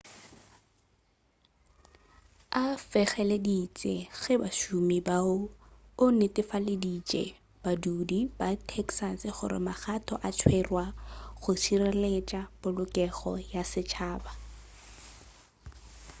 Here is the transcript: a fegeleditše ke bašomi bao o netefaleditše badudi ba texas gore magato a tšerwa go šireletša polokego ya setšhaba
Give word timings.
a 2.61 2.63
fegeleditše 2.91 3.95
ke 4.21 4.33
bašomi 4.41 4.97
bao 5.09 5.35
o 6.03 6.05
netefaleditše 6.19 7.21
badudi 7.67 8.19
ba 8.39 8.49
texas 8.73 9.19
gore 9.41 9.59
magato 9.67 10.13
a 10.27 10.29
tšerwa 10.39 10.85
go 11.41 11.53
šireletša 11.65 12.41
polokego 12.63 13.31
ya 13.53 13.63
setšhaba 13.75 14.31